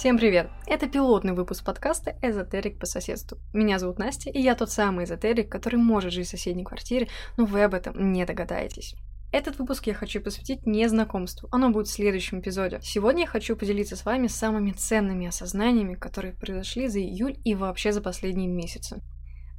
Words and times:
Всем 0.00 0.16
привет! 0.16 0.48
Это 0.66 0.88
пилотный 0.88 1.34
выпуск 1.34 1.62
подкаста 1.62 2.16
«Эзотерик 2.22 2.78
по 2.78 2.86
соседству». 2.86 3.36
Меня 3.52 3.78
зовут 3.78 3.98
Настя, 3.98 4.30
и 4.30 4.40
я 4.40 4.54
тот 4.54 4.70
самый 4.70 5.04
эзотерик, 5.04 5.52
который 5.52 5.76
может 5.76 6.10
жить 6.10 6.26
в 6.26 6.30
соседней 6.30 6.64
квартире, 6.64 7.08
но 7.36 7.44
вы 7.44 7.62
об 7.62 7.74
этом 7.74 8.10
не 8.10 8.24
догадаетесь. 8.24 8.94
Этот 9.30 9.58
выпуск 9.58 9.88
я 9.88 9.92
хочу 9.92 10.22
посвятить 10.22 10.64
незнакомству. 10.64 11.50
Оно 11.52 11.68
будет 11.68 11.88
в 11.88 11.92
следующем 11.92 12.40
эпизоде. 12.40 12.80
Сегодня 12.82 13.24
я 13.24 13.26
хочу 13.26 13.56
поделиться 13.56 13.94
с 13.94 14.06
вами 14.06 14.26
самыми 14.26 14.70
ценными 14.70 15.26
осознаниями, 15.26 15.96
которые 15.96 16.32
произошли 16.32 16.88
за 16.88 17.00
июль 17.00 17.36
и 17.44 17.54
вообще 17.54 17.92
за 17.92 18.00
последние 18.00 18.48
месяцы. 18.48 19.02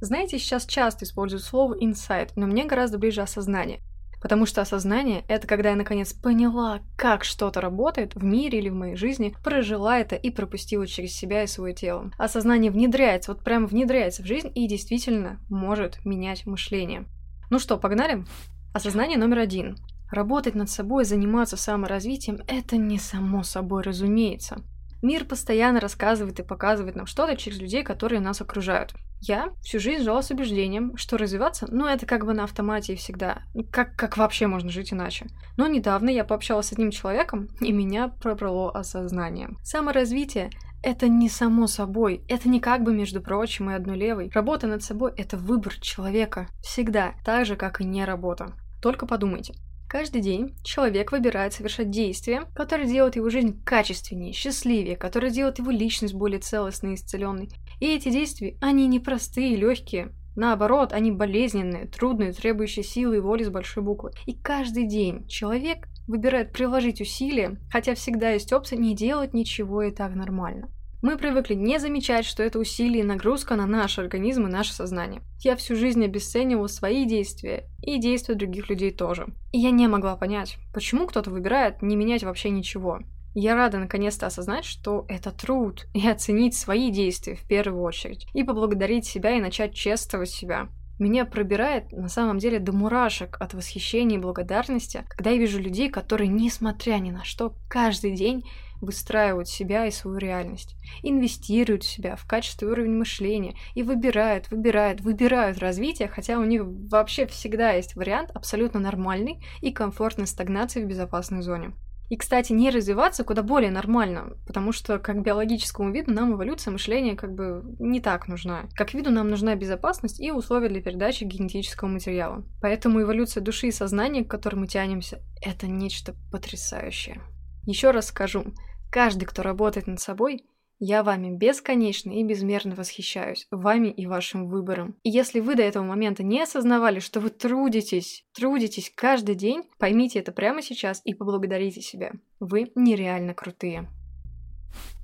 Знаете, 0.00 0.40
сейчас 0.40 0.66
часто 0.66 1.04
используют 1.04 1.44
слово 1.44 1.76
«инсайт», 1.78 2.32
но 2.34 2.48
мне 2.48 2.64
гораздо 2.64 2.98
ближе 2.98 3.22
осознание. 3.22 3.78
Потому 4.22 4.46
что 4.46 4.60
осознание— 4.60 5.24
это 5.28 5.48
когда 5.48 5.70
я 5.70 5.76
наконец 5.76 6.12
поняла, 6.12 6.80
как 6.96 7.24
что-то 7.24 7.60
работает 7.60 8.14
в 8.14 8.22
мире 8.22 8.60
или 8.60 8.68
в 8.68 8.74
моей 8.74 8.94
жизни, 8.94 9.34
прожила 9.42 9.98
это 9.98 10.14
и 10.14 10.30
пропустила 10.30 10.86
через 10.86 11.12
себя 11.12 11.42
и 11.42 11.48
свое 11.48 11.74
тело. 11.74 12.12
Осознание 12.18 12.70
внедряется, 12.70 13.32
вот 13.32 13.42
прямо 13.42 13.66
внедряется 13.66 14.22
в 14.22 14.26
жизнь 14.26 14.52
и 14.54 14.68
действительно 14.68 15.40
может 15.50 16.04
менять 16.04 16.46
мышление. 16.46 17.04
Ну 17.50 17.58
что, 17.58 17.76
погнали? 17.76 18.24
Осознание 18.72 19.18
номер 19.18 19.40
один. 19.40 19.76
Работать 20.08 20.54
над 20.54 20.70
собой, 20.70 21.04
заниматься 21.04 21.56
саморазвитием– 21.56 22.38
это 22.46 22.76
не 22.76 22.98
само 22.98 23.42
собой 23.42 23.82
разумеется. 23.82 24.58
Мир 25.02 25.24
постоянно 25.24 25.80
рассказывает 25.80 26.38
и 26.38 26.44
показывает 26.44 26.94
нам 26.94 27.06
что-то 27.06 27.36
через 27.36 27.58
людей, 27.58 27.82
которые 27.82 28.20
нас 28.20 28.40
окружают. 28.40 28.94
Я 29.24 29.52
всю 29.62 29.78
жизнь 29.78 30.02
жила 30.02 30.20
с 30.20 30.32
убеждением, 30.32 30.96
что 30.96 31.16
развиваться, 31.16 31.68
ну, 31.70 31.86
это 31.86 32.06
как 32.06 32.26
бы 32.26 32.34
на 32.34 32.42
автомате 32.42 32.94
и 32.94 32.96
всегда. 32.96 33.42
Как, 33.70 33.94
как 33.94 34.16
вообще 34.16 34.48
можно 34.48 34.68
жить 34.68 34.92
иначе? 34.92 35.26
Но 35.56 35.68
недавно 35.68 36.10
я 36.10 36.24
пообщалась 36.24 36.66
с 36.66 36.72
одним 36.72 36.90
человеком, 36.90 37.46
и 37.60 37.70
меня 37.70 38.08
пробрало 38.08 38.72
осознание. 38.72 39.50
Саморазвитие 39.62 40.50
это 40.82 41.06
не 41.06 41.28
само 41.28 41.68
собой, 41.68 42.24
это 42.26 42.48
не 42.48 42.58
как 42.58 42.82
бы, 42.82 42.92
между 42.92 43.20
прочим, 43.20 43.70
и 43.70 43.74
одной 43.74 43.96
левой. 43.96 44.28
Работа 44.34 44.66
над 44.66 44.82
собой— 44.82 45.12
это 45.16 45.36
выбор 45.36 45.74
человека. 45.78 46.48
Всегда, 46.60 47.14
так 47.24 47.46
же, 47.46 47.54
как 47.54 47.80
и 47.80 47.84
не 47.84 48.04
работа. 48.04 48.56
Только 48.82 49.06
подумайте, 49.06 49.54
Каждый 49.92 50.22
день 50.22 50.56
человек 50.64 51.12
выбирает 51.12 51.52
совершать 51.52 51.90
действия, 51.90 52.44
которые 52.54 52.88
делают 52.88 53.16
его 53.16 53.28
жизнь 53.28 53.62
качественнее, 53.62 54.32
счастливее, 54.32 54.96
которые 54.96 55.30
делают 55.30 55.58
его 55.58 55.70
личность 55.70 56.14
более 56.14 56.40
целостной 56.40 56.92
и 56.92 56.94
исцеленной. 56.94 57.50
И 57.82 57.96
эти 57.96 58.10
действия, 58.10 58.56
они 58.60 58.86
не 58.86 59.00
простые, 59.00 59.56
легкие, 59.56 60.12
Наоборот, 60.36 60.92
они 60.92 61.10
болезненные, 61.10 61.86
трудные, 61.86 62.32
требующие 62.32 62.84
силы 62.84 63.16
и 63.16 63.20
воли 63.20 63.42
с 63.42 63.50
большой 63.50 63.82
буквы. 63.82 64.12
И 64.24 64.34
каждый 64.34 64.86
день 64.86 65.26
человек 65.26 65.88
выбирает 66.06 66.52
приложить 66.52 67.00
усилия, 67.00 67.58
хотя 67.70 67.94
всегда 67.94 68.30
есть 68.30 68.52
опция 68.52 68.78
не 68.78 68.94
делать 68.94 69.34
ничего 69.34 69.82
и 69.82 69.90
так 69.90 70.14
нормально. 70.14 70.70
Мы 71.02 71.18
привыкли 71.18 71.54
не 71.54 71.80
замечать, 71.80 72.24
что 72.24 72.44
это 72.44 72.60
усилие 72.60 73.00
и 73.00 73.06
нагрузка 73.06 73.56
на 73.56 73.66
наш 73.66 73.98
организм 73.98 74.46
и 74.46 74.50
наше 74.50 74.72
сознание. 74.72 75.20
Я 75.40 75.56
всю 75.56 75.74
жизнь 75.74 76.04
обесценивала 76.04 76.68
свои 76.68 77.04
действия 77.04 77.66
и 77.82 77.98
действия 77.98 78.36
других 78.36 78.70
людей 78.70 78.92
тоже. 78.92 79.26
И 79.50 79.58
я 79.58 79.72
не 79.72 79.88
могла 79.88 80.16
понять, 80.16 80.56
почему 80.72 81.08
кто-то 81.08 81.30
выбирает 81.30 81.82
не 81.82 81.96
менять 81.96 82.22
вообще 82.22 82.50
ничего. 82.50 83.00
Я 83.34 83.54
рада 83.54 83.78
наконец-то 83.78 84.26
осознать, 84.26 84.64
что 84.64 85.06
это 85.08 85.30
труд, 85.30 85.86
и 85.94 86.06
оценить 86.06 86.54
свои 86.54 86.90
действия 86.90 87.34
в 87.34 87.46
первую 87.46 87.82
очередь, 87.82 88.26
и 88.34 88.42
поблагодарить 88.42 89.06
себя 89.06 89.36
и 89.36 89.40
начать 89.40 89.74
чествовать 89.74 90.28
себя. 90.28 90.68
Меня 90.98 91.24
пробирает 91.24 91.90
на 91.92 92.08
самом 92.08 92.38
деле 92.38 92.58
до 92.58 92.72
мурашек 92.72 93.38
от 93.40 93.54
восхищения 93.54 94.18
и 94.18 94.20
благодарности, 94.20 95.04
когда 95.08 95.30
я 95.30 95.38
вижу 95.38 95.58
людей, 95.58 95.88
которые, 95.90 96.28
несмотря 96.28 96.98
ни 96.98 97.10
на 97.10 97.24
что, 97.24 97.54
каждый 97.68 98.12
день 98.12 98.44
выстраивают 98.82 99.48
себя 99.48 99.86
и 99.86 99.90
свою 99.90 100.18
реальность, 100.18 100.76
инвестируют 101.02 101.84
в 101.84 101.90
себя, 101.90 102.16
в 102.16 102.26
качество 102.26 102.66
и 102.66 102.68
уровень 102.68 102.96
мышления 102.96 103.54
и 103.74 103.82
выбирают, 103.82 104.50
выбирают, 104.50 105.00
выбирают 105.00 105.58
развитие, 105.58 106.08
хотя 106.08 106.38
у 106.38 106.44
них 106.44 106.62
вообще 106.64 107.26
всегда 107.26 107.72
есть 107.72 107.96
вариант 107.96 108.30
абсолютно 108.34 108.78
нормальный 108.78 109.42
и 109.60 109.72
комфортной 109.72 110.26
стагнации 110.26 110.84
в 110.84 110.88
безопасной 110.88 111.42
зоне. 111.42 111.72
И, 112.12 112.16
кстати, 112.18 112.52
не 112.52 112.68
развиваться 112.68 113.24
куда 113.24 113.42
более 113.42 113.70
нормально, 113.70 114.36
потому 114.46 114.72
что 114.72 114.98
как 114.98 115.22
биологическому 115.22 115.92
виду 115.92 116.12
нам 116.12 116.34
эволюция 116.34 116.70
мышления 116.70 117.16
как 117.16 117.32
бы 117.34 117.62
не 117.78 118.02
так 118.02 118.28
нужна. 118.28 118.68
Как 118.74 118.92
виду 118.92 119.10
нам 119.10 119.30
нужна 119.30 119.54
безопасность 119.54 120.20
и 120.20 120.30
условия 120.30 120.68
для 120.68 120.82
передачи 120.82 121.24
генетического 121.24 121.88
материала. 121.88 122.44
Поэтому 122.60 123.00
эволюция 123.00 123.40
души 123.40 123.68
и 123.68 123.72
сознания, 123.72 124.26
к 124.26 124.30
которой 124.30 124.56
мы 124.56 124.66
тянемся, 124.66 125.22
это 125.40 125.66
нечто 125.66 126.14
потрясающее. 126.30 127.22
Еще 127.64 127.92
раз 127.92 128.08
скажу, 128.08 128.52
Каждый, 128.92 129.24
кто 129.24 129.42
работает 129.42 129.86
над 129.86 130.00
собой, 130.00 130.44
я 130.84 131.04
вами 131.04 131.30
бесконечно 131.30 132.10
и 132.10 132.24
безмерно 132.24 132.74
восхищаюсь, 132.74 133.46
вами 133.52 133.86
и 133.86 134.04
вашим 134.06 134.48
выбором. 134.48 134.96
И 135.04 135.10
если 135.10 135.38
вы 135.38 135.54
до 135.54 135.62
этого 135.62 135.84
момента 135.84 136.24
не 136.24 136.42
осознавали, 136.42 136.98
что 136.98 137.20
вы 137.20 137.30
трудитесь, 137.30 138.24
трудитесь 138.34 138.92
каждый 138.92 139.36
день, 139.36 139.62
поймите 139.78 140.18
это 140.18 140.32
прямо 140.32 140.60
сейчас 140.60 141.00
и 141.04 141.14
поблагодарите 141.14 141.80
себя. 141.80 142.10
Вы 142.40 142.72
нереально 142.74 143.32
крутые. 143.32 143.88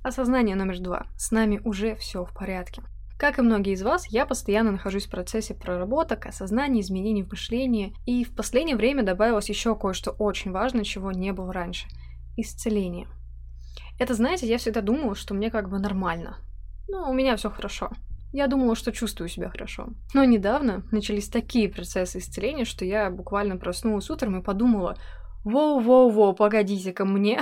Осознание 0.03 0.57
номер 0.57 0.79
два. 0.81 1.07
С 1.15 1.31
нами 1.31 1.61
уже 1.63 1.95
все 1.95 2.25
в 2.25 2.33
порядке. 2.33 2.81
Как 3.17 3.39
и 3.39 3.41
многие 3.41 3.71
из 3.71 3.81
вас, 3.81 4.05
я 4.07 4.25
постоянно 4.25 4.71
нахожусь 4.71 5.07
в 5.07 5.11
процессе 5.11 5.53
проработок, 5.53 6.25
осознания, 6.25 6.81
изменений 6.81 7.23
в 7.23 7.29
мышлении, 7.29 7.95
и 8.05 8.25
в 8.25 8.35
последнее 8.35 8.75
время 8.75 9.03
добавилось 9.03 9.47
еще 9.47 9.77
кое-что 9.77 10.11
очень 10.11 10.51
важное, 10.51 10.83
чего 10.83 11.13
не 11.13 11.31
было 11.31 11.53
раньше– 11.53 11.87
исцеление– 12.37 13.07
это, 13.99 14.13
знаете, 14.13 14.47
я 14.47 14.57
всегда 14.57 14.81
думала, 14.81 15.13
что 15.13 15.33
мне 15.33 15.51
как 15.51 15.69
бы 15.69 15.77
нормально. 15.77 16.37
Ну, 16.87 17.09
у 17.09 17.13
меня 17.13 17.35
все 17.35 17.49
хорошо. 17.49 17.91
Я 18.31 18.47
думала, 18.47 18.75
что 18.75 18.91
чувствую 18.91 19.27
себя 19.27 19.49
хорошо. 19.49 19.89
Но 20.13 20.23
недавно 20.23 20.83
начались 20.91 21.29
такие 21.29 21.67
процессы 21.67 22.19
исцеления, 22.19 22.65
что 22.65 22.85
я 22.85 23.09
буквально 23.09 23.57
проснулась 23.57 24.09
утром 24.09 24.39
и 24.39 24.43
подумала, 24.43 24.97
воу-воу-воу, 25.43 26.35
погодите-ка, 26.35 27.05
мне... 27.05 27.41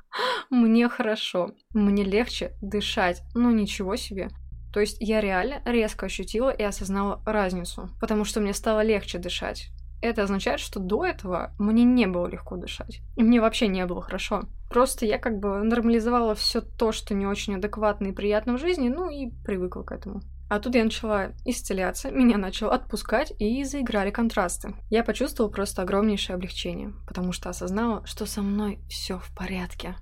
мне 0.50 0.88
хорошо. 0.88 1.52
Мне 1.72 2.04
легче 2.04 2.52
дышать. 2.62 3.22
Ну, 3.34 3.50
ничего 3.50 3.96
себе. 3.96 4.30
То 4.72 4.80
есть 4.80 4.98
я 5.00 5.20
реально 5.20 5.62
резко 5.64 6.06
ощутила 6.06 6.50
и 6.50 6.62
осознала 6.62 7.22
разницу, 7.24 7.88
потому 7.98 8.24
что 8.24 8.40
мне 8.40 8.52
стало 8.52 8.84
легче 8.84 9.18
дышать. 9.18 9.70
Это 10.06 10.22
означает, 10.22 10.60
что 10.60 10.78
до 10.78 11.04
этого 11.04 11.52
мне 11.58 11.82
не 11.82 12.06
было 12.06 12.28
легко 12.28 12.56
дышать. 12.56 13.00
И 13.16 13.24
мне 13.24 13.40
вообще 13.40 13.66
не 13.66 13.84
было 13.86 14.00
хорошо. 14.00 14.44
Просто 14.70 15.04
я 15.04 15.18
как 15.18 15.40
бы 15.40 15.62
нормализовала 15.64 16.36
все 16.36 16.60
то, 16.60 16.92
что 16.92 17.12
не 17.12 17.26
очень 17.26 17.56
адекватно 17.56 18.06
и 18.06 18.12
приятно 18.12 18.54
в 18.54 18.60
жизни, 18.60 18.88
ну 18.88 19.10
и 19.10 19.30
привыкла 19.44 19.82
к 19.82 19.90
этому. 19.90 20.22
А 20.48 20.60
тут 20.60 20.76
я 20.76 20.84
начала 20.84 21.32
исцеляться, 21.44 22.12
меня 22.12 22.38
начало 22.38 22.72
отпускать, 22.72 23.32
и 23.40 23.64
заиграли 23.64 24.12
контрасты. 24.12 24.76
Я 24.90 25.02
почувствовала 25.02 25.50
просто 25.50 25.82
огромнейшее 25.82 26.36
облегчение, 26.36 26.92
потому 27.06 27.32
что 27.32 27.50
осознала, 27.50 28.06
что 28.06 28.26
со 28.26 28.42
мной 28.42 28.78
все 28.88 29.18
в 29.18 29.34
порядке. 29.34 29.96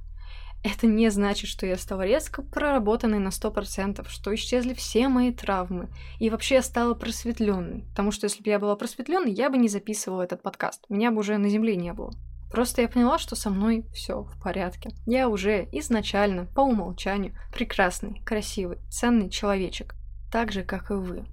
Это 0.64 0.86
не 0.86 1.10
значит, 1.10 1.50
что 1.50 1.66
я 1.66 1.76
стала 1.76 2.06
резко 2.06 2.41
проработанной 2.41 3.19
на 3.19 3.28
100%, 3.28 4.08
что 4.08 4.34
исчезли 4.34 4.72
все 4.72 5.08
мои 5.08 5.30
травмы, 5.30 5.91
и 6.19 6.30
вообще 6.30 6.54
я 6.54 6.62
стала 6.62 6.94
просветленной, 6.94 7.84
потому 7.91 8.10
что 8.10 8.25
если 8.25 8.42
бы 8.42 8.48
я 8.48 8.58
была 8.58 8.75
просветленной, 8.75 9.30
я 9.30 9.50
бы 9.50 9.58
не 9.58 9.69
записывала 9.69 10.22
этот 10.22 10.42
подкаст, 10.42 10.86
меня 10.88 11.10
бы 11.10 11.19
уже 11.19 11.36
на 11.36 11.50
земле 11.50 11.76
не 11.76 11.92
было. 11.92 12.12
Просто 12.50 12.80
я 12.80 12.88
поняла, 12.88 13.19
что 13.19 13.36
со 13.36 13.50
мной 13.50 13.84
все 13.92 14.22
в 14.22 14.41
порядке. 14.41 14.92
Я 15.04 15.28
уже 15.28 15.69
изначально, 15.72 16.47
по 16.47 16.62
умолчанию, 16.62 17.34
прекрасный, 17.52 18.22
красивый, 18.25 18.78
ценный 18.88 19.28
человечек. 19.28 19.94
Так 20.32 20.50
же, 20.50 20.62
как 20.62 20.90
и 20.90 20.94
вы. 20.94 21.26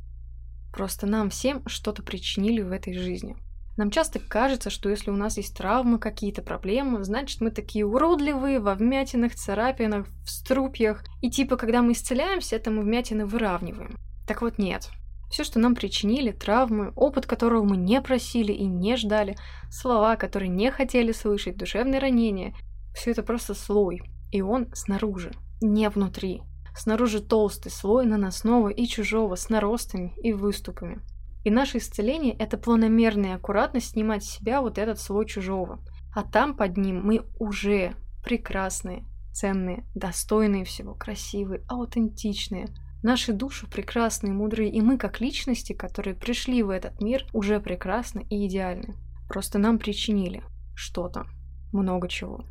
Просто 0.73 1.07
нам 1.07 1.29
всем 1.29 1.65
что-то 1.67 2.03
причинили 2.03 2.61
в 2.61 2.71
этой 2.71 2.93
жизни. 2.95 3.37
Нам 3.77 3.89
часто 3.89 4.19
кажется, 4.19 4.69
что 4.69 4.89
если 4.89 5.11
у 5.11 5.15
нас 5.15 5.37
есть 5.37 5.55
травмы, 5.55 5.97
какие-то 5.97 6.41
проблемы, 6.41 7.03
значит 7.03 7.41
мы 7.41 7.51
такие 7.51 7.85
уродливые, 7.85 8.59
во 8.59 8.75
вмятинах, 8.75 9.35
царапинах, 9.35 10.07
в 10.23 10.29
струпьях. 10.29 11.03
И 11.21 11.29
типа, 11.29 11.55
когда 11.55 11.81
мы 11.81 11.93
исцеляемся, 11.93 12.57
это 12.57 12.69
мы 12.69 12.83
вмятины 12.83 13.25
выравниваем. 13.25 13.97
Так 14.27 14.41
вот 14.41 14.57
нет. 14.57 14.89
Все, 15.29 15.45
что 15.45 15.59
нам 15.59 15.75
причинили, 15.75 16.31
травмы, 16.31 16.91
опыт 16.95 17.25
которого 17.25 17.63
мы 17.63 17.77
не 17.77 18.01
просили 18.01 18.51
и 18.51 18.65
не 18.65 18.97
ждали, 18.97 19.37
слова, 19.69 20.17
которые 20.17 20.49
не 20.49 20.69
хотели 20.71 21.13
слышать, 21.13 21.55
душевные 21.55 21.99
ранения, 22.01 22.53
все 22.93 23.11
это 23.11 23.23
просто 23.23 23.53
слой, 23.53 24.01
и 24.31 24.41
он 24.41 24.67
снаружи, 24.73 25.31
не 25.61 25.89
внутри. 25.89 26.41
Снаружи 26.75 27.21
толстый 27.21 27.69
слой 27.69 28.05
наносного 28.05 28.69
и 28.69 28.85
чужого 28.85 29.35
с 29.35 29.49
наростами 29.49 30.13
и 30.21 30.33
выступами. 30.33 31.01
И 31.43 31.49
наше 31.49 31.79
исцеление– 31.79 32.35
это 32.39 32.57
планомерно 32.57 33.27
и 33.27 33.31
аккуратно 33.31 33.79
снимать 33.79 34.23
с 34.23 34.31
себя 34.37 34.61
вот 34.61 34.77
этот 34.77 34.99
слой 34.99 35.25
чужого. 35.25 35.79
А 36.13 36.23
там 36.23 36.55
под 36.55 36.77
ним 36.77 37.01
мы 37.03 37.21
уже 37.39 37.95
прекрасные, 38.23 39.05
ценные, 39.33 39.85
достойные 39.95 40.65
всего, 40.65 40.93
красивые, 40.93 41.63
аутентичные– 41.67 42.67
Наши 43.03 43.33
души 43.33 43.67
прекрасны 43.67 44.27
и 44.27 44.31
мудрые, 44.31 44.71
и 44.71 44.79
мы, 44.79 44.99
как 44.99 45.21
личности, 45.21 45.73
которые 45.73 46.13
пришли 46.13 46.61
в 46.61 46.69
этот 46.69 47.01
мир, 47.01 47.25
уже 47.33 47.59
прекрасны 47.59 48.27
и 48.29 48.47
идеальны. 48.47 48.95
Просто 49.27 49.57
нам 49.57 49.79
причинили 49.79 50.43
что-то, 50.75 51.25
много 51.71 52.07
чего. 52.07 52.45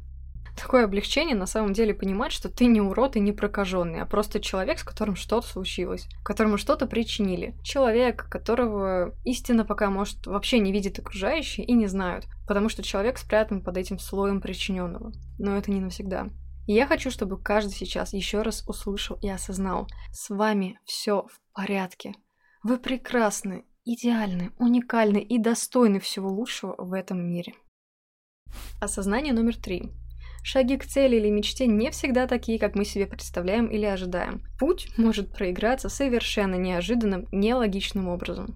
Такое 0.61 0.85
облегчение 0.85 1.35
на 1.35 1.47
самом 1.47 1.73
деле 1.73 1.95
понимать, 1.95 2.33
что 2.33 2.51
ты 2.51 2.67
не 2.67 2.83
урод 2.83 3.17
и 3.17 3.21
не 3.21 3.33
прокаженный, 3.33 4.03
а 4.03 4.07
просто 4.07 4.41
человек, 4.41 4.79
с 4.79 4.85
которым 4.85 5.17
что-то 5.17 5.47
случилось, 5.47 6.07
которому 6.23 6.59
что-то 6.59 6.87
причинили. 6.87 7.55
Человек, 7.62 8.29
которого 8.29 9.15
истина 9.25 9.65
пока, 9.65 9.89
может, 9.89 10.27
вообще 10.27 10.59
не 10.59 10.71
видит 10.71 10.99
окружающие 10.99 11.65
и 11.65 11.73
не 11.73 11.87
знают, 11.87 12.27
потому 12.47 12.69
что 12.69 12.83
человек 12.83 13.17
спрятан 13.17 13.65
под 13.65 13.79
этим 13.79 13.99
слоем 13.99 14.43
причиненного. 14.43 15.12
Но 15.39 15.57
это 15.57 15.71
не 15.71 15.81
навсегда. 15.81 16.29
И 16.67 16.75
я 16.75 16.87
хочу, 16.87 17.11
чтобы 17.11 17.41
каждый 17.41 17.73
сейчас 17.73 18.12
еще 18.12 18.43
раз 18.43 18.62
услышал 18.69 19.17
и 19.23 19.31
осознал, 19.31 19.89
с 20.12 20.29
вами 20.29 20.79
все 20.85 21.23
в 21.23 21.41
порядке. 21.55 22.15
Вы 22.62 22.77
прекрасны, 22.77 23.65
идеальны, 23.87 24.53
уникальны 24.59 25.23
и 25.23 25.39
достойны 25.39 26.01
всего 26.01 26.29
лучшего 26.29 26.75
в 26.77 26.93
этом 26.93 27.27
мире. 27.27 27.55
Осознание 28.79 29.33
номер 29.33 29.57
три. 29.57 29.91
Шаги 30.43 30.77
к 30.77 30.87
цели 30.87 31.17
или 31.17 31.29
мечте 31.29 31.67
не 31.67 31.91
всегда 31.91 32.27
такие, 32.27 32.59
как 32.59 32.75
мы 32.75 32.85
себе 32.85 33.07
представляем 33.07 33.67
или 33.67 33.85
ожидаем. 33.85 34.43
Путь 34.59 34.89
может 34.97 35.33
проиграться 35.33 35.89
совершенно 35.89 36.55
неожиданным, 36.55 37.27
нелогичным 37.31 38.09
образом. 38.09 38.55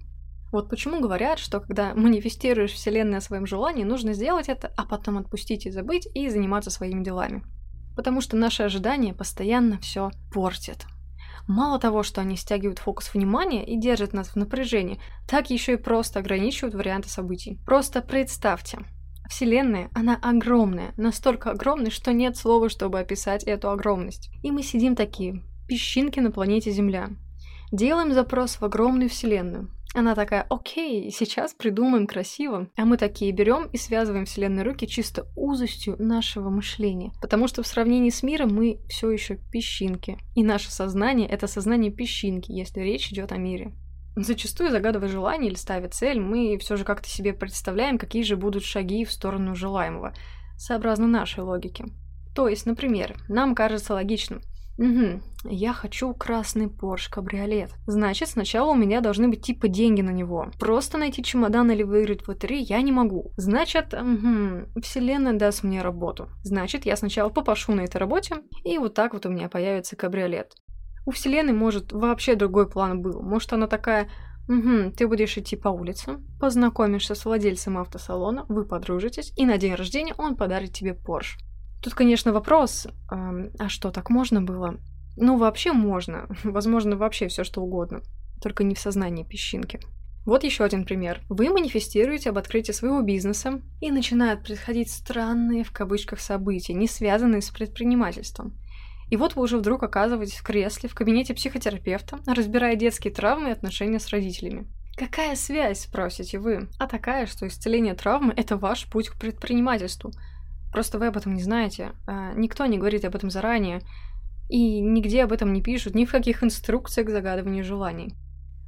Вот 0.51 0.69
почему 0.69 1.01
говорят, 1.01 1.37
что 1.37 1.59
когда 1.59 1.93
манифестируешь 1.93 2.71
Вселенной 2.71 3.17
о 3.17 3.21
своем 3.21 3.45
желании, 3.45 3.83
нужно 3.83 4.13
сделать 4.13 4.47
это, 4.47 4.71
а 4.77 4.85
потом 4.85 5.17
отпустить 5.17 5.65
и 5.65 5.71
забыть 5.71 6.07
и 6.13 6.29
заниматься 6.29 6.69
своими 6.69 7.03
делами. 7.03 7.43
Потому 7.95 8.21
что 8.21 8.35
наши 8.35 8.63
ожидания 8.63 9.13
постоянно 9.13 9.79
все 9.79 10.11
портят. 10.33 10.85
Мало 11.47 11.77
того, 11.79 12.03
что 12.03 12.21
они 12.21 12.37
стягивают 12.37 12.79
фокус 12.79 13.13
внимания 13.13 13.65
и 13.65 13.77
держат 13.77 14.13
нас 14.13 14.29
в 14.29 14.35
напряжении, 14.35 14.99
так 15.27 15.49
еще 15.49 15.73
и 15.73 15.77
просто 15.77 16.19
ограничивают 16.19 16.73
варианты 16.73 17.09
событий. 17.09 17.59
Просто 17.65 18.01
представьте, 18.01 18.79
Вселенная, 19.29 19.89
она 19.93 20.17
огромная, 20.21 20.93
настолько 20.97 21.51
огромная, 21.51 21.91
что 21.91 22.13
нет 22.13 22.37
слова, 22.37 22.69
чтобы 22.69 22.99
описать 22.99 23.43
эту 23.43 23.69
огромность. 23.69 24.29
И 24.43 24.51
мы 24.51 24.63
сидим 24.63 24.95
такие, 24.95 25.43
песчинки 25.67 26.19
на 26.19 26.31
планете 26.31 26.71
Земля. 26.71 27.09
Делаем 27.71 28.13
запрос 28.13 28.55
в 28.55 28.63
огромную 28.63 29.09
Вселенную. 29.09 29.69
Она 29.95 30.13
такая, 30.13 30.45
окей, 30.49 31.09
сейчас 31.09 31.53
придумаем 31.53 32.05
красиво. 32.05 32.67
А 32.75 32.83
мы 32.83 32.97
такие 32.97 33.31
берем 33.31 33.69
и 33.71 33.77
связываем 33.77 34.25
Вселенной 34.25 34.63
руки 34.63 34.87
чисто 34.87 35.25
узостью 35.37 35.95
нашего 35.99 36.49
мышления. 36.49 37.13
Потому 37.21 37.47
что 37.47 37.63
в 37.63 37.67
сравнении 37.67 38.09
с 38.09 38.21
миром 38.21 38.53
мы 38.53 38.81
все 38.89 39.09
еще 39.09 39.37
песчинки. 39.51 40.17
И 40.35 40.43
наше 40.43 40.69
сознание— 40.69 41.27
это 41.29 41.47
сознание 41.47 41.91
песчинки, 41.91 42.51
если 42.51 42.81
речь 42.81 43.09
идет 43.09 43.31
о 43.31 43.37
мире. 43.37 43.73
Зачастую, 44.15 44.71
загадывая 44.71 45.09
желание 45.09 45.49
или 45.49 45.57
ставя 45.57 45.89
цель, 45.89 46.19
мы 46.19 46.57
все 46.57 46.77
же 46.77 46.83
как-то 46.83 47.09
себе 47.09 47.33
представляем, 47.33 47.97
какие 47.97 48.23
же 48.23 48.37
будут 48.37 48.63
шаги 48.63 49.05
в 49.05 49.11
сторону 49.11 49.55
желаемого, 49.55 50.13
сообразно 50.57 51.07
нашей 51.07 51.43
логике. 51.43 51.85
То 52.33 52.47
есть, 52.47 52.65
например, 52.65 53.15
нам 53.27 53.55
кажется 53.55 53.93
логичным– 53.93 54.41
Угу, 54.77 55.21
я 55.45 55.73
хочу 55.73 56.13
красный 56.13 56.65
Porsche 56.65 57.09
кабриолет. 57.09 57.71
Значит, 57.87 58.29
сначала 58.29 58.71
у 58.71 58.75
меня 58.75 58.99
должны 58.99 59.29
быть 59.29 59.41
типа 59.41 59.67
деньги 59.67 60.01
на 60.01 60.09
него. 60.09 60.51
Просто 60.59 60.97
найти 60.97 61.23
чемодан 61.23 61.71
или 61.71 61.83
выиграть 61.83 62.23
в 62.23 62.27
лотерею 62.27 62.65
я 62.67 62.81
не 62.81 62.91
могу. 62.91 63.31
Значит, 63.37 63.93
угу, 63.93 64.81
вселенная 64.81 65.33
даст 65.33 65.63
мне 65.63 65.81
работу. 65.81 66.27
Значит, 66.43 66.85
я 66.85 66.97
сначала 66.97 67.29
попашу 67.29 67.73
на 67.73 67.81
этой 67.81 67.97
работе, 67.97 68.35
и 68.65 68.77
вот 68.77 68.93
так 68.93 69.13
вот 69.13 69.25
у 69.25 69.29
меня 69.29 69.47
появится 69.47 69.95
кабриолет. 69.95 70.53
У 71.05 71.11
Вселенной, 71.11 71.53
может, 71.53 71.93
вообще 71.93 72.35
другой 72.35 72.69
план 72.69 73.01
был. 73.01 73.21
Может, 73.21 73.53
она 73.53 73.67
такая, 73.67 74.09
Угу, 74.47 74.91
ты 74.95 75.07
будешь 75.07 75.37
идти 75.37 75.55
по 75.55 75.69
улице, 75.69 76.19
познакомишься 76.39 77.15
с 77.15 77.25
владельцем 77.25 77.79
автосалона, 77.79 78.45
вы 78.47 78.63
подружитесь, 78.63 79.33
и 79.35 79.45
на 79.45 79.57
день 79.57 79.73
рождения 79.73 80.13
он 80.17 80.35
подарит 80.35 80.71
тебе 80.71 80.91
Porsche. 80.91 81.37
Тут, 81.81 81.95
конечно, 81.95 82.31
вопрос, 82.31 82.85
э, 82.85 82.89
а 83.11 83.69
что, 83.69 83.91
так 83.91 84.09
можно 84.09 84.41
было? 84.41 84.77
Ну, 85.17 85.37
вообще 85.37 85.71
можно. 85.71 86.27
Возможно, 86.43 86.95
вообще 86.95 87.27
все 87.27 87.43
что 87.43 87.61
угодно. 87.61 88.01
Только 88.41 88.63
не 88.63 88.75
в 88.75 88.79
сознании 88.79 89.23
песчинки. 89.23 89.79
Вот 90.25 90.43
еще 90.43 90.63
один 90.63 90.85
пример. 90.85 91.21
Вы 91.29 91.49
манифестируете 91.49 92.29
об 92.29 92.37
открытии 92.37 92.71
своего 92.71 93.01
бизнеса, 93.01 93.61
и 93.81 93.91
начинают 93.91 94.43
происходить 94.43 94.91
странные 94.91 95.63
в 95.63 95.71
кавычках 95.71 96.19
события, 96.19 96.73
не 96.73 96.87
связанные 96.87 97.41
с 97.41 97.49
предпринимательством. 97.49 98.57
И 99.09 99.17
вот 99.17 99.35
вы 99.35 99.43
уже 99.43 99.57
вдруг 99.57 99.83
оказываетесь 99.83 100.37
в 100.37 100.43
кресле 100.43 100.89
в 100.89 100.95
кабинете 100.95 101.33
психотерапевта, 101.33 102.19
разбирая 102.25 102.75
детские 102.75 103.13
травмы 103.13 103.49
и 103.49 103.51
отношения 103.51 103.99
с 103.99 104.09
родителями. 104.09 104.67
Какая 104.97 105.35
связь, 105.35 105.81
спросите 105.81 106.39
вы? 106.39 106.69
А 106.79 106.87
такая, 106.87 107.25
что 107.25 107.45
исцеление 107.47 107.95
травмы– 107.95 108.33
это 108.37 108.55
ваш 108.55 108.89
путь 108.89 109.09
к 109.09 109.19
предпринимательству. 109.19 110.11
Просто 110.71 110.99
вы 110.99 111.07
об 111.07 111.17
этом 111.17 111.33
не 111.33 111.43
знаете. 111.43 111.91
А, 112.07 112.33
никто 112.33 112.65
не 112.65 112.77
говорит 112.77 113.03
об 113.05 113.15
этом 113.15 113.29
заранее. 113.29 113.81
И 114.49 114.79
нигде 114.79 115.23
об 115.23 115.33
этом 115.33 115.51
не 115.53 115.61
пишут, 115.61 115.95
ни 115.95 116.05
в 116.05 116.11
каких 116.11 116.43
инструкциях 116.43 117.07
к 117.07 117.11
загадыванию 117.11 117.63
желаний. 117.63 118.15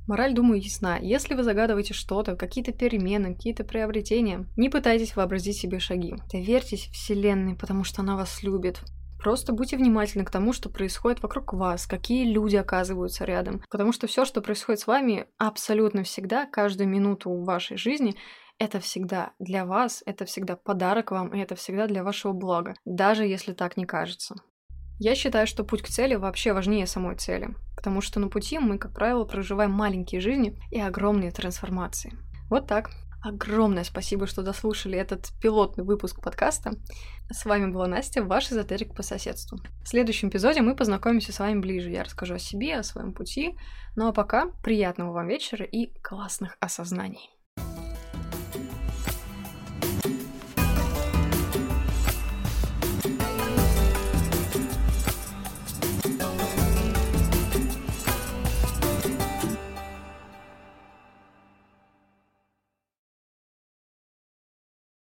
Мораль, 0.07 0.33
думаю, 0.33 0.61
ясна. 0.61 0.97
Если 0.97 1.33
вы 1.33 1.43
загадываете 1.43 1.93
что-то, 1.93 2.35
какие-то 2.35 2.71
перемены, 2.71 3.35
какие-то 3.35 3.63
приобретения, 3.63 4.45
не 4.55 4.69
пытайтесь 4.69 5.15
вообразить 5.15 5.57
себе 5.57 5.79
шаги. 5.79 6.15
Доверьтесь 6.31 6.89
Вселенной, 6.93 7.55
потому 7.55 7.83
что 7.83 8.01
она 8.01 8.15
вас 8.15 8.41
любит. 8.41 8.81
Просто 9.19 9.53
будьте 9.53 9.77
внимательны 9.77 10.25
к 10.25 10.31
тому, 10.31 10.53
что 10.53 10.69
происходит 10.69 11.21
вокруг 11.21 11.53
вас, 11.53 11.87
какие 11.87 12.31
люди 12.31 12.55
оказываются 12.55 13.25
рядом. 13.25 13.61
Потому 13.69 13.91
что 13.91 14.07
все, 14.07 14.25
что 14.25 14.41
происходит 14.41 14.81
с 14.81 14.87
вами, 14.87 15.25
абсолютно 15.37 16.03
всегда, 16.03 16.45
каждую 16.45 16.87
минуту 16.87 17.31
вашей 17.43 17.77
жизни, 17.77 18.15
это 18.59 18.79
всегда 18.79 19.33
для 19.39 19.65
вас, 19.65 20.01
это 20.05 20.25
всегда 20.25 20.55
подарок 20.55 21.11
вам, 21.11 21.29
и 21.29 21.39
это 21.39 21.55
всегда 21.55 21.87
для 21.87 22.03
вашего 22.03 22.33
блага, 22.33 22.73
даже 22.85 23.25
если 23.25 23.53
так 23.53 23.77
не 23.77 23.85
кажется. 23.85 24.35
Я 24.99 25.13
считаю, 25.13 25.45
что 25.45 25.63
путь 25.63 25.83
к 25.83 25.87
цели 25.87 26.15
вообще 26.15 26.53
важнее 26.53 26.87
самой 26.87 27.15
цели, 27.15 27.49
потому 27.75 28.01
что 28.01 28.19
на 28.19 28.29
пути 28.29 28.57
мы, 28.57 28.79
как 28.79 28.93
правило, 28.93 29.25
проживаем 29.25 29.71
маленькие 29.71 30.21
жизни 30.21 30.59
и 30.71 30.79
огромные 30.79 31.31
трансформации. 31.31 32.17
Вот 32.49 32.67
так. 32.67 32.89
Огромное 33.23 33.83
спасибо, 33.83 34.27
что 34.27 34.41
дослушали 34.41 34.97
этот 34.97 35.31
пилотный 35.41 35.83
выпуск 35.83 36.21
подкаста. 36.21 36.73
С 37.31 37.45
вами 37.45 37.71
была 37.71 37.87
Настя, 37.87 38.23
ваш 38.23 38.51
эзотерик 38.51 38.95
по 38.95 39.03
соседству. 39.03 39.59
В 39.83 39.87
следующем 39.87 40.29
эпизоде 40.29 40.61
мы 40.61 40.75
познакомимся 40.75 41.33
с 41.33 41.39
вами 41.39 41.59
ближе. 41.59 41.89
Я 41.89 42.03
расскажу 42.03 42.35
о 42.35 42.39
себе, 42.39 42.77
о 42.77 42.83
своем 42.83 43.13
пути. 43.13 43.57
Ну 43.95 44.07
а 44.07 44.13
пока 44.13 44.47
приятного 44.63 45.11
вам 45.11 45.27
вечера 45.27 45.65
и 45.65 45.91
классных 46.01 46.57
осознаний. 46.59 47.36